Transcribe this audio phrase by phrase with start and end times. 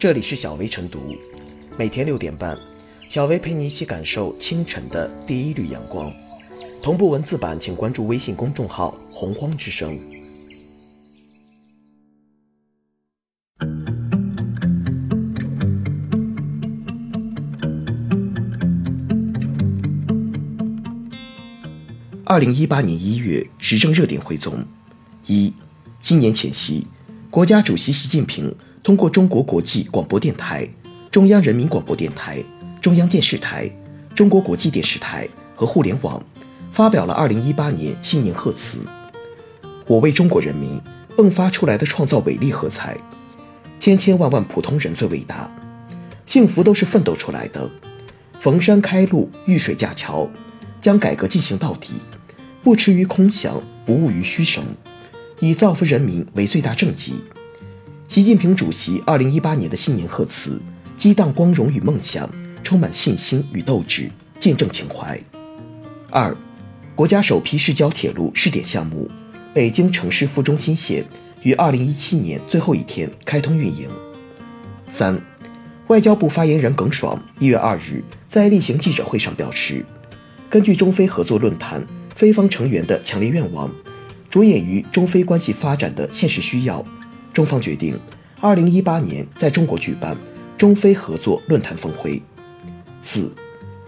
[0.00, 1.14] 这里是小薇晨读，
[1.76, 2.58] 每天六点半，
[3.10, 6.10] 小薇陪你一起感受清晨的第一缕阳光。
[6.82, 10.00] 同步文字版，请关注微信公众号“洪荒之声”。
[22.24, 24.64] 二零一八年一月，时政热点汇总：
[25.26, 25.52] 一、
[26.00, 26.86] 新年前夕，
[27.30, 30.66] 国家主席习近平通过中国国际广播电台、
[31.10, 32.42] 中央人民广播电台、
[32.80, 33.70] 中央电视台、
[34.14, 36.22] 中国国际电视台和互联网，
[36.72, 38.78] 发表了二零一八年新年贺词。
[39.86, 40.80] 我为中国人民
[41.16, 42.96] 迸发出来的创造伟力喝彩，
[43.78, 45.50] 千千万万普通人最伟大，
[46.24, 47.68] 幸福都是奋斗出来的。
[48.38, 50.26] 逢山开路，遇水架桥，
[50.80, 51.90] 将改革进行到底，
[52.64, 54.64] 不驰于空想，不骛于虚声，
[55.40, 57.16] 以造福人民为最大政绩。
[58.10, 60.60] 习近平主席二零一八年的新年贺词，
[60.98, 62.28] 激荡光荣与梦想，
[62.64, 65.16] 充满信心与斗志，见证情怀。
[66.10, 66.36] 二，
[66.96, 69.08] 国家首批市郊铁路试点项目——
[69.54, 71.04] 北京城市副中心线，
[71.44, 73.88] 于二零一七年最后一天开通运营。
[74.90, 75.16] 三，
[75.86, 78.02] 外交部发言人耿爽一月二日。
[78.26, 79.86] 在例行记者会上表示，
[80.48, 83.70] 根据中非合作论坛非方成员的强烈愿望，
[84.28, 86.84] 着眼于中非关系发展的现实需要，
[87.32, 87.98] 中方决定，
[88.40, 90.16] 二零一八年在中国举办
[90.58, 92.22] 中非合作论坛峰会。
[93.02, 93.30] 四，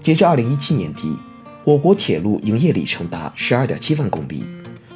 [0.00, 1.16] 截至二零一七年底，
[1.64, 4.44] 我国铁路营业里程达十二点七万公里，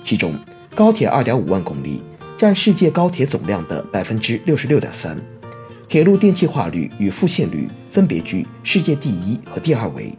[0.03, 0.35] 其中
[0.75, 2.03] 高铁二点五万公里，
[2.37, 5.21] 占世界高铁总量的百分之六十六点三。
[5.89, 10.13] 铁路电气化率与复线率分别居世界第一和第二位。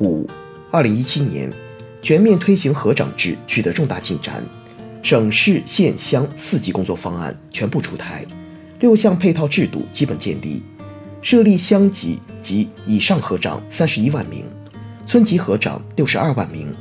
[0.00, 0.26] 五，
[0.70, 1.52] 二零一七年，
[2.00, 4.42] 全面推行合长制取得重大进展，
[5.02, 8.24] 省市县乡四级工作方案全部出台，
[8.80, 10.62] 六项配套制度基本建立，
[11.20, 14.44] 设立乡级及以上合长三十一万名，
[15.06, 16.72] 村级合长六十二万名，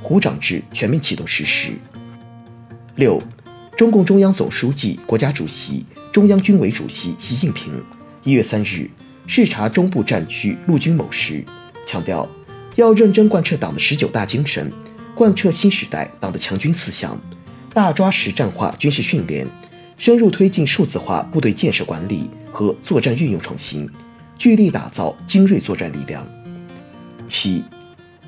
[0.00, 1.72] 湖长制全面启动实施。
[2.96, 3.20] 六。
[3.76, 7.82] 中共中央总书记、国家主席、中央军委主席习近平
[8.22, 8.88] 一月三日
[9.26, 11.44] 视察中部战区陆军某时，
[11.84, 12.24] 强调
[12.76, 14.72] 要认真贯彻党的十九大精神，
[15.12, 17.20] 贯彻新时代党的强军思想，
[17.74, 19.44] 大抓实战化军事训练，
[19.98, 23.90] 深入推进数字化部队建设管理和作战运用创新，
[24.38, 26.24] 聚力打造精锐作战力量。
[27.26, 27.64] 七，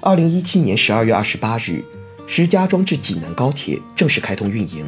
[0.01, 1.81] 二零一七年十二月二十八日，
[2.27, 4.85] 石家庄至济南高铁正式开通运营。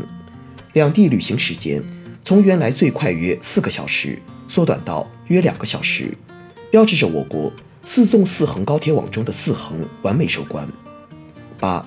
[0.72, 1.80] 两地旅行时间
[2.24, 6.12] 从原来最快约四个小时缩短到约两个小时，
[6.72, 7.52] 标志着我国
[7.84, 10.68] 四纵四横高铁网中的四横完美收官。
[11.60, 11.86] 八，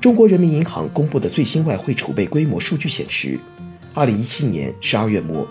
[0.00, 3.36] 中国人民银行公布的最新外汇储备规模数据显示，
[3.94, 5.44] 二零一七年十二月末，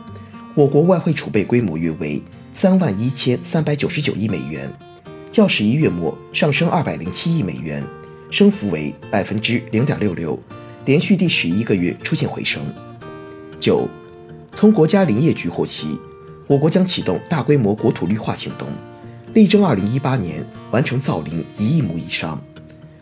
[0.56, 2.22] 我国外汇储备规模约为
[2.54, 4.72] 三万一千三百九十九亿美元，
[5.30, 7.84] 较十一月末上升二百零七亿美元，
[8.32, 10.40] 升幅为百分之零点六六。
[10.86, 12.64] 连续第十一个月出现回升。
[13.60, 13.86] 九，
[14.54, 16.00] 从国家林业局获悉，
[16.48, 18.70] 我国将启动大规模国土绿化行动，
[19.34, 20.42] 力争二零一八年
[20.72, 22.42] 完成造林一亿亩以上，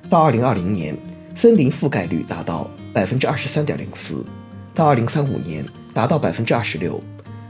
[0.10, 0.98] 到二零二零年
[1.36, 4.26] 森林覆盖率达到百分之二十三点零四，
[4.74, 7.04] 到二零三五年达到百分之二十六，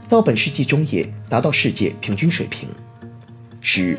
[0.08, 2.68] 到本世纪中叶达到世界平均水平。
[3.60, 3.96] 十，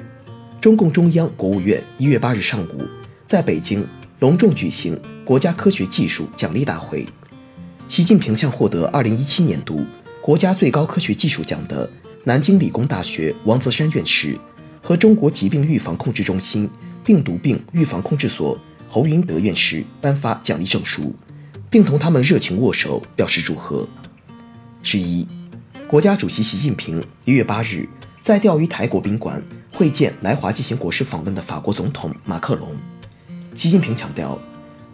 [0.59, 2.85] 中共中央、国务院一月八日上午
[3.25, 3.83] 在北京。
[4.19, 7.05] 隆重举行国家科学技术奖励大会，
[7.87, 9.85] 习近平向获得2017年度
[10.19, 11.87] 国家最高科学技术奖的
[12.23, 14.35] 南京理工大学王泽山院士
[14.81, 16.67] 和中国疾病预防控制中心
[17.03, 18.59] 病毒病预防控制所
[18.89, 21.13] 侯云德院士颁发奖励证书，
[21.69, 23.87] 并同他们热情握手表示祝贺。
[24.81, 25.27] 十一，
[25.87, 27.87] 国家主席习近平一月八日
[28.21, 29.43] 在钓鱼台国宾馆
[29.73, 32.69] 会见来华进行国事访问的法国总统马克龙。
[33.55, 34.39] 习近平强调，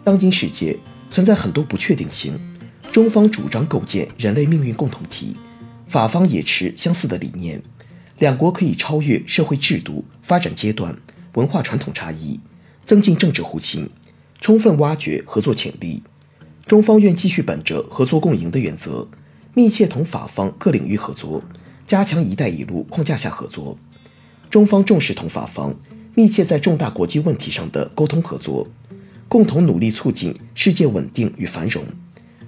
[0.02, 0.76] 当今世界
[1.08, 2.36] 存在很多不确定性，
[2.92, 5.36] 中方主张构建人类命运共同体，
[5.86, 7.62] 法方也持相似的理念，
[8.18, 10.96] 两国可以超越社会制度、发展阶段、
[11.34, 12.40] 文化传统差异，
[12.84, 13.88] 增进政治互信，
[14.40, 16.02] 充分挖掘合作潜力。
[16.66, 19.08] 中方愿继续本着合作共赢的原则，
[19.54, 21.42] 密切同法方各领域合作，
[21.86, 23.76] 加强“一带一路”框架下合作。
[24.50, 25.74] 中方重视同法方。
[26.16, 28.68] 密切在重大国际问题上的沟通合作，
[29.28, 31.82] 共同努力促进世界稳定与繁荣。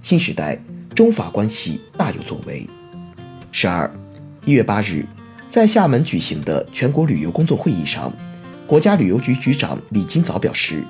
[0.05, 0.63] 新时代
[0.95, 2.65] 中法关系大有作为。
[3.51, 3.93] 十二，
[4.45, 5.05] 一月八日，
[5.51, 8.13] 在厦门举行的全国旅游工作会议上，
[8.67, 10.83] 国家旅游局局长李金早表示，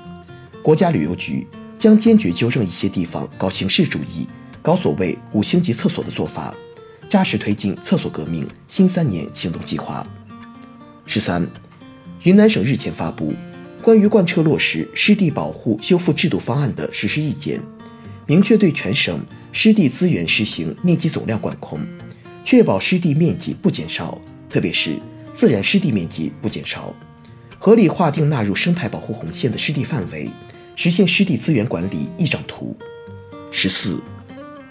[0.63, 1.45] 国家旅游局
[1.77, 4.27] 将坚决纠正一些地方搞形式主义、
[4.63, 6.51] 搞所谓五星级厕所的做法，
[7.07, 10.05] 扎实推进厕所革命新三年行动计划。
[11.05, 11.47] 十三，
[12.23, 13.31] 云南省日前发布
[13.83, 17.61] 关于贯彻落实湿地保护修复制度方案的实施意见，
[18.25, 21.79] 明确对全省湿地资源实行面积总量管控，
[22.43, 24.19] 确保湿地面积不减少，
[24.49, 24.95] 特别是
[25.35, 26.91] 自然湿地面积不减少，
[27.59, 30.29] 合理划定纳入生态保护红线的湿地范围，
[30.75, 32.75] 实现湿地资源管理一张图。
[33.51, 33.99] 十四，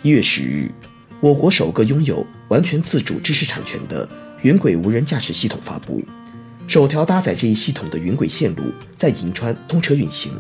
[0.02, 0.70] 一月十日，
[1.20, 4.08] 我国首个拥有完全自主知识产权的
[4.42, 6.02] 云轨无人驾驶系统发布。
[6.68, 8.62] 首条搭载这一系统的云轨线路
[8.96, 10.32] 在银川通车运行。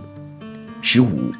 [0.82, 1.32] 十五，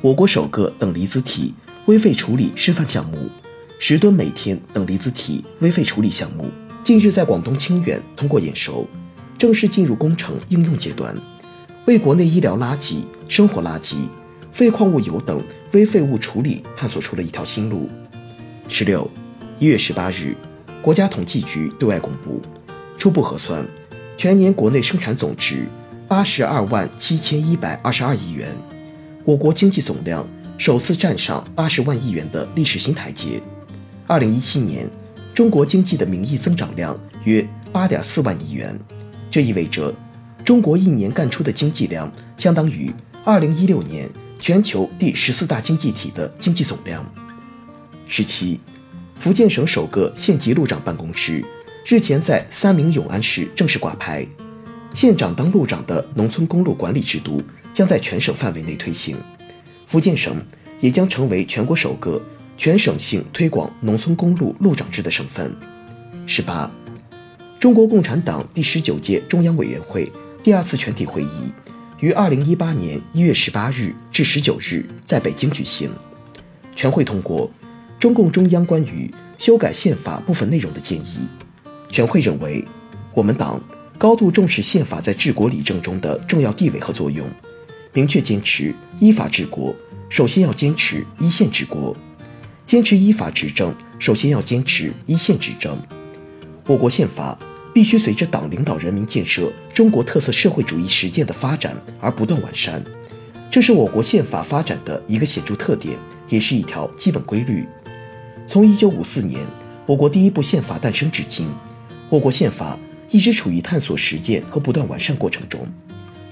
[0.00, 1.52] 我国首个等离子体
[1.86, 3.18] 微废处理示范项目——
[3.78, 6.48] 十吨每天等离子体微废处理项目，
[6.84, 8.88] 近日在广东清远通过验收，
[9.38, 11.14] 正式进入工程应用阶段，
[11.84, 13.96] 为国内医疗垃圾、生活垃圾、
[14.50, 15.40] 废矿物油等
[15.72, 17.88] 微废物处理探索出了一条新路。
[18.68, 19.08] 十六，
[19.58, 20.34] 一月十八日，
[20.80, 22.40] 国家统计局对外公布
[22.96, 23.64] 初步核算。
[24.18, 25.66] 全年国内生产总值
[26.08, 28.48] 八十二万七千一百二十二亿元，
[29.26, 33.42] 我国经济总量首次站上八十万亿元的历史新台阶。
[34.06, 34.88] 二零一七年，
[35.34, 38.74] 中国经济的名义增长量约八点四万亿元，
[39.36, 39.94] 这意味着
[40.46, 42.90] 中国一年干出的经济量相当于
[43.22, 47.04] 二零一六年全球第十四大经济体的经济总量。
[48.08, 48.58] 十七，
[49.20, 51.44] 福建省首个县级路长办公室。
[51.84, 54.26] 日前在三明永安市正式挂牌，
[54.94, 57.38] 县长当路长的农村公路管理制度
[57.74, 59.18] 将在全省范围内推行，
[59.86, 60.34] 福建省
[60.80, 62.18] 也将成为全国首个
[62.56, 65.54] 全省性推广农村公路路长制的省份。
[66.26, 66.70] 十八，
[67.58, 70.12] 中国共产党第十九届中央委员会
[70.42, 71.50] 第二次全体会议
[72.00, 75.90] 于二零一八年一月十八日至十九日在北京举行，
[76.74, 77.50] 全会通过
[77.98, 81.26] 中共中央关于修改宪法部分内容的建议。
[81.90, 82.62] 全会认为，
[83.14, 83.58] 我们党
[83.96, 87.26] 高度重视宪法在治国理政中的重要地位和作用，
[87.94, 89.74] 明确坚持依法治国，
[90.10, 91.96] 首先要坚持一线治国；
[92.66, 95.78] 坚持依法执政，首先要坚持一线执政。
[96.66, 97.38] 我国宪法
[97.72, 102.82] 必须随着党领导人民建设中国特色社会主义实践的发展而不断完善，
[103.50, 105.96] 这是我国宪法发展的一个显著特点，
[106.28, 107.64] 也是一条基本规律。
[108.48, 109.40] 从一九五四年
[109.86, 111.48] 我国第一部宪法诞生至今。
[112.08, 112.78] 我国宪法
[113.10, 115.66] 一直处于探索实践和不断完善过程中。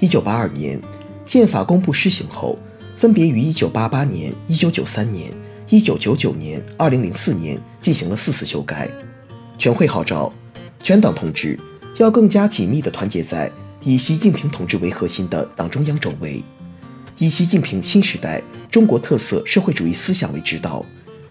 [0.00, 0.80] 一九八二年，
[1.26, 2.58] 宪法公布施行后，
[2.96, 5.32] 分别于一九八八年、一九九三年、
[5.68, 8.88] 一九九九年、二零零四年进行了四次修改。
[9.56, 10.32] 全会号召
[10.82, 11.58] 全党同志
[11.98, 13.50] 要更加紧密地团结在
[13.82, 16.42] 以习近平同志为核心的党中央周围，
[17.18, 20.84] 以习近平新时代中国特色社会主义思想为指导，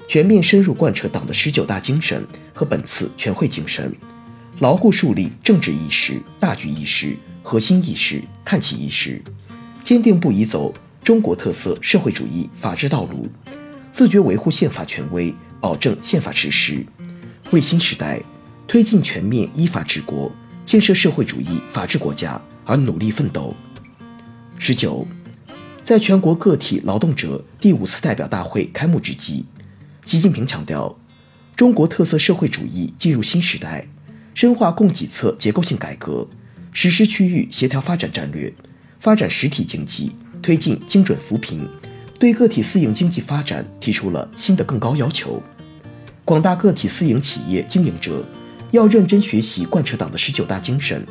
[0.08, 3.94] 全面深入贯彻党的十九大精神和本次全会精神。
[4.60, 9.20] 牢固树立政治意识、大局意识、核心意识、看齐意识，
[9.84, 10.72] 坚定不移走
[11.04, 13.28] 中国特色社会主义法治道路，
[13.92, 16.86] 自觉维护宪法权威，保证宪法实施，
[17.54, 18.20] 为新时代
[18.68, 20.32] 推进全面依法治国、
[20.66, 23.56] 建设社会主义法治国家而努力奋斗。
[24.58, 25.08] 十九，
[25.84, 29.46] 在全国个体劳动者第五次代表大会开幕之际，
[30.04, 30.98] 习近平强调，
[31.56, 33.88] 中国特色社会主义进入新时代。
[34.34, 36.28] 深化供给侧结构性改革，
[36.72, 38.52] 实施区域协调发展战略，
[39.00, 41.70] 发展实体经济，推进精准扶贫，
[42.18, 45.40] 对个体私营经济发展提出了新的更高要求。
[46.26, 48.24] 广大个体私营企业经营者
[48.72, 51.06] 要认真学习贯彻党的十九大精神，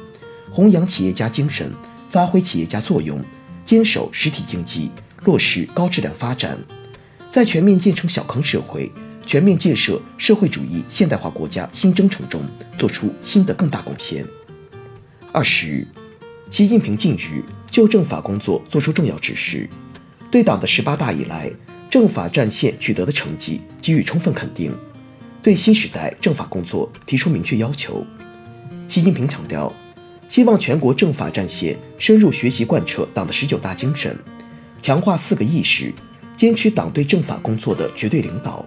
[0.50, 1.70] 弘扬企业家精神，
[2.08, 3.20] 发挥企业家作用，
[3.64, 4.90] 坚守实体经济，
[5.24, 6.58] 落实高质量发展，
[7.30, 8.90] 在全面建成小康社会。
[9.24, 12.42] 全面建设社会主义现代化国家新征程中
[12.76, 14.26] 做出新的更大贡献。
[15.30, 15.86] 二十日，
[16.50, 19.70] 习近平近日就政法工作作出重要指示，
[20.28, 21.48] 对党的十八大以来
[21.88, 24.74] 政法战线取得的成绩给予充分肯定，
[25.42, 28.06] 对新时代政法工作提出明确要求。
[28.88, 29.72] 习近平强调，
[30.28, 34.16] 希望全国政法战线深入学习贯彻党的十九大精神，
[34.80, 35.92] 强化四个意识，
[36.36, 38.64] 坚持党对政法工作的绝对领导。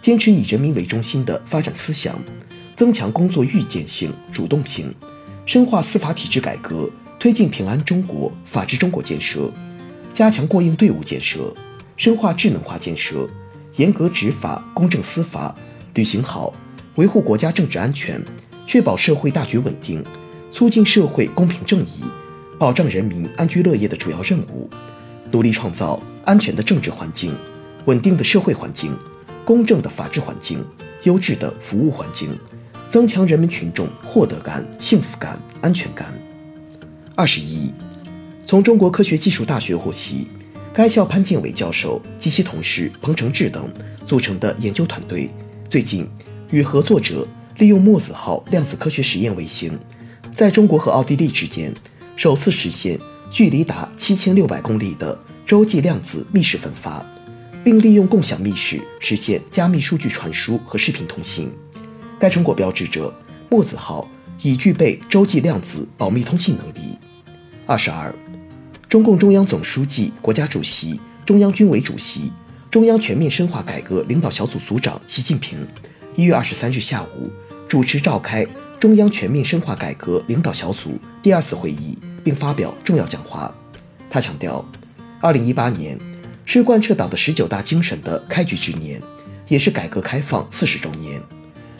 [0.00, 2.18] 坚持以人民为中心的发展思想，
[2.74, 4.94] 增强工作预见性、主动性，
[5.44, 6.88] 深化司法体制改革，
[7.18, 9.52] 推进平安中国、法治中国建设，
[10.14, 11.54] 加强过硬队伍建设，
[11.98, 13.28] 深化智能化建设，
[13.76, 15.54] 严格执法、公正司法，
[15.94, 16.52] 履行好
[16.96, 18.20] 维护国家政治安全、
[18.66, 20.04] 确保社会大局稳定、
[20.50, 22.02] 促进社会公平正义、
[22.58, 24.68] 保障人民安居乐业的主要任务，
[25.30, 27.32] 努力创造安全的政治环境、
[27.84, 28.92] 稳定的社会环境。
[29.44, 30.64] 公正的法治环境，
[31.02, 32.30] 优质的服务环境，
[32.88, 36.06] 增强人民群众获得感、幸福感、安全感。
[37.14, 37.70] 二十一，
[38.46, 40.26] 从中国科学技术大学获悉，
[40.72, 43.68] 该校潘建伟教授及其同事彭承志等
[44.06, 45.28] 组成的研究团队，
[45.74, 46.08] 最近
[46.52, 47.26] 与合作者
[47.58, 49.76] 利用墨子号量子科学实验卫星，
[50.32, 51.74] 在中国和奥地利之间
[52.14, 52.96] 首次实现
[53.28, 57.04] 距离达七千六百公里的洲际量子密室分发。
[57.64, 61.50] 并利用共享密室实现加密数据传输和视频通信。
[62.20, 63.12] 该成果标志着
[63.50, 64.08] 墨子号
[64.42, 66.96] 已具备洲际量子保密通信能力。
[67.66, 68.14] 二十二，
[68.88, 72.30] 中共中央总书记、国家主席、中央军委主席、
[72.74, 75.64] 中央全面深化改革领导小组组长习近平
[76.16, 77.30] 一月二十三日下午
[77.68, 78.44] 主持召开
[78.80, 83.54] 中央全面深化改革领导小组第二次会议，并发表重要讲话。
[84.10, 84.68] 他强调，
[85.20, 85.96] 二零一八年。
[86.44, 89.00] 是贯彻党的十九大精神的开局之年，
[89.46, 91.22] 也是改革开放四十周年。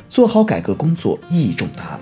[0.08, 1.98] 做好改革工作意义重大，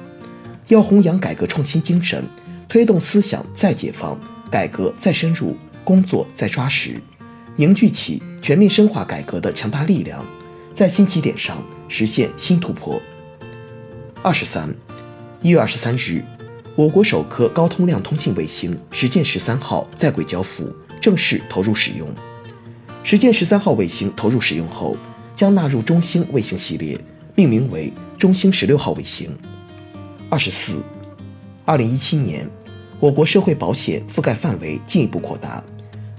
[0.68, 2.22] 要弘扬改革创新精神，
[2.68, 4.20] 推动思想再解放、
[4.50, 6.94] 改革再深入、工作再抓实，
[7.56, 10.26] 凝聚起全面深化改革的强大力量，
[10.74, 13.00] 在新起点上实现新突破。
[14.20, 14.74] 二十三，
[15.40, 16.24] 一月二十三日，
[16.74, 20.68] 我国首颗高通量通信卫星“实践十三号”在轨交付，
[21.00, 22.08] 正式投入使用。
[23.04, 24.96] 实践十三号卫星投入使用后，
[25.36, 26.98] 将纳入中星卫星系列，
[27.36, 29.30] 命名为中星十六号卫星。
[30.28, 30.82] 二十四，
[31.64, 32.50] 二零一七年，
[32.98, 35.62] 我国社会保险覆盖范围进一步扩大，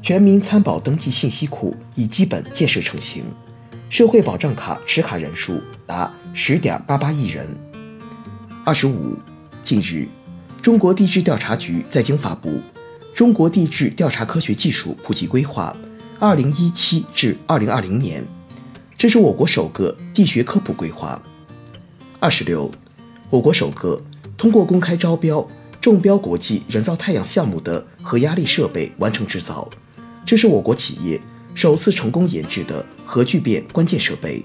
[0.04, 3.24] 全民参保登记信息库已基本建设成型，
[3.90, 7.48] 社会保障卡持卡人数达十点八八亿人。
[8.66, 9.16] 二十五，
[9.64, 10.06] 近日，
[10.62, 12.50] 中国地质调查局在京发布
[13.16, 15.74] 《中国地质调查科学技术普及规划》。
[16.20, 18.26] 二零一七至二零二零年，
[18.98, 21.22] 这是我国首个地学科普规划。
[22.20, 22.70] 二十六，
[23.30, 24.02] 我国首个
[24.36, 25.48] 通过公开招标
[25.80, 29.70] 中标国际人造太阳项目的核压力设备完成制造，
[30.26, 31.20] 这是我国企业
[31.54, 34.44] 首次成功研制的核聚变关键设备。